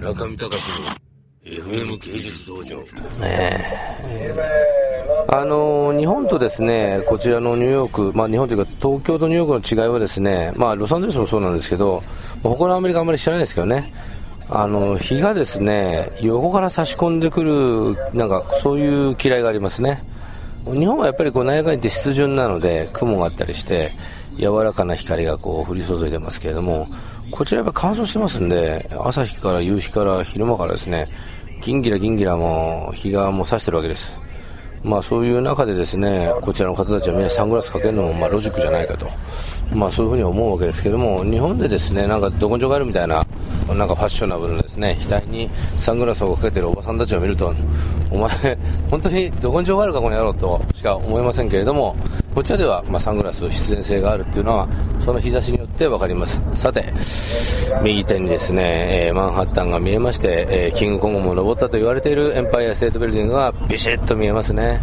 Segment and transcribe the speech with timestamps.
[0.00, 0.88] 中見隆の
[1.44, 2.78] FM 芸術道場。
[3.20, 3.82] ね
[5.30, 12.02] あの日本とですね、こちらのニューヨーク、まあ日本というか東京とニューヨークの違いはですね、まあロサンゼルスもそうなんですけど、
[12.42, 13.92] 他のアメリカあんまり知らないですけどね、
[14.48, 20.02] あの、日がですね、横から差し込んでくる、なんかそういう嫌いがありますね。
[20.64, 23.92] 日本はやっぱりこう内側にって湿潤なので雲があったりして
[24.38, 26.88] 柔らかな光がこう降り注いでますけれども
[27.30, 31.08] こちらやっぱ乾燥してますんで朝日から夕日から昼間からですね
[31.60, 34.16] ギンギラギンギラも日がもう差してるわけです。
[34.84, 39.08] まあそういう中でですねこちらの方たちはみんなサングラスかけるのもまあロジックじゃないかと。
[39.72, 43.26] まあそういうふうに思うわけですけども日本でですねなんかど根性があるみたいな
[43.68, 47.52] なんかファッショナブルなですね額にサングラスをかけてるおばさんたちを見ると
[48.10, 48.58] お前
[48.90, 51.94] 本当にど根性があるかこの野郎としか思いませんけれども
[52.38, 54.68] こちらではまあサングラス必然性があるっていうのは
[55.04, 56.40] その日差しによって分かります。
[56.54, 56.84] さて
[57.82, 64.80] 右手にですね、えーマンハッタンが見えまして、えーキングコングも登ったと言われているエンパイアステートビルディングがビシッと見えますね。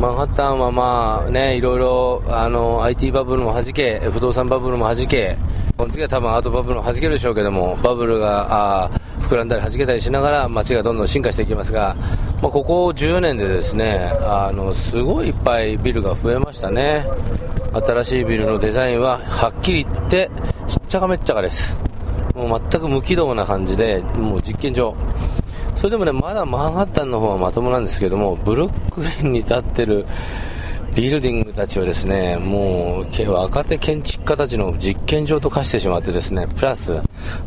[0.00, 5.38] マンハッタンはまあね、いろいろあの IT バブルも弾け、不動産バブルも弾け、
[5.76, 11.94] この次は多分アートバブルも弾けるでしょうけども、バブルがあ膨らんだり弾けたりしながら街がどんどん進化していきますが、
[12.42, 17.04] まあ、ここ10年でですね、あのすごいいっぱいビルが増えましたね。
[17.72, 20.30] 新しいビルのデザインははっきり言って
[20.66, 21.76] しっちゃかめっちゃかです。
[22.34, 24.94] もう全く無軌道な感じで、もう実験場。
[25.76, 30.06] それでもね、まだマンハッタンの方はまともなんですけども、ブルックリンに立ってる
[30.94, 36.90] ビルディングたちはですね、もう若手建築家たちの実験場と化してしまってですね、プラス、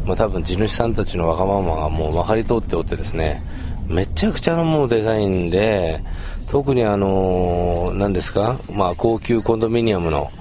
[0.06, 3.44] まあ、多分地主さんたちのわがままがもうまかり通っておってですね、
[3.88, 6.02] めちゃくちゃなもうデザインで、
[6.50, 10.32] 特にあの、何ですか、まあ高級コンドミニアムの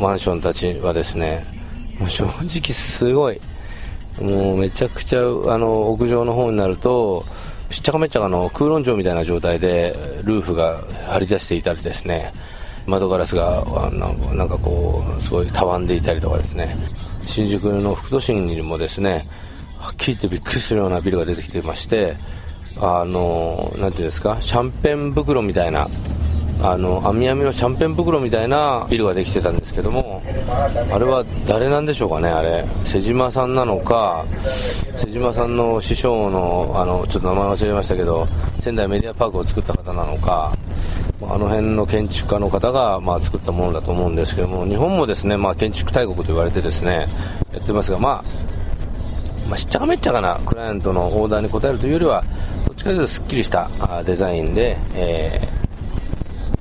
[0.00, 1.44] マンションたちはですね、
[1.98, 3.40] もう正直すごい、
[4.20, 5.22] もうめちゃくちゃあ
[5.58, 7.24] の屋上の方になると
[7.70, 12.32] しっちゃかめっちゃかの空論城みたいな状態でルーフが張り出していたりですね
[12.86, 16.76] 窓ガラスがなんかなんかこうすごいたわんでいたりとかですね。
[17.26, 19.26] 新宿の副都心にもですね
[19.78, 22.16] はっきり言ってびっくりするようなビルが出てきていまして
[22.80, 24.38] あのなんていうんですか？
[24.40, 25.88] シャンペン袋みたいな
[26.60, 30.22] あの網網のシャンペン袋みたいなビルができてたんですけども
[30.92, 32.64] あれは誰なんでしょうかねあれ。
[32.84, 38.28] 瀬島さんなのか瀬島さんの師匠のあのちょっと名前忘れましたけど
[38.58, 40.52] 仙台メディアパークを作った方なのか
[41.22, 47.08] あの辺の建築家の方が、まあ、作ったものだと思うんですけども日本もですね、まあ、建築大国と言われてですね
[47.52, 48.52] やってますがまあ
[49.48, 52.24] まあ、しっちゃかめっちゃかなクライアントのオーダーに応えるというよりは
[52.72, 53.68] どっちかというとすっきりした
[54.04, 55.38] デザインで、え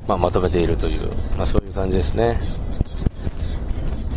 [0.06, 1.08] ーまあ、まとめているという、
[1.38, 2.38] まあ、そういう感じですね。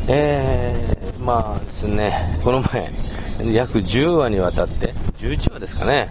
[0.09, 2.93] えー、まあですね、この前、
[3.53, 6.10] 約10話にわたって、11話ですかね、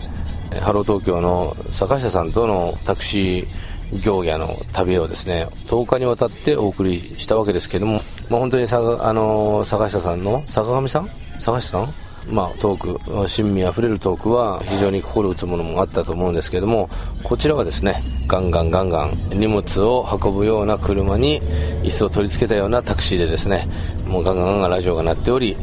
[0.62, 11.10] ハロー東京の坂下さんとのタクシー行者の旅をですね、10日にわたってお送りしたわけですけども、まあ、本当にさあの坂下さんの、坂上さん？
[11.40, 12.13] 坂下さん？
[12.30, 16.90] まあ、トーク、親身あふれるトークは非常に心打つものもあったと思うんですけども、
[17.24, 21.42] こちらはですね、ガンガンガンガン荷物を運ぶような車に
[21.84, 23.68] 椅子を取り付けたようなタクシーでですね、
[24.08, 25.58] もうガンガンガンガンラジオが鳴っており、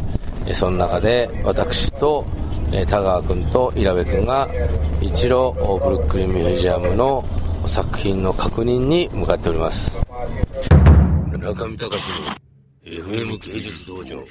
[0.52, 2.24] その中で私と、
[2.88, 4.48] 田川君と稲部君が
[5.00, 7.24] 一路ブルックリンミュージアムの
[7.66, 9.98] 作品の確認に向かっております。
[11.38, 12.40] 中見隆の
[12.84, 14.22] FM 芸術道場。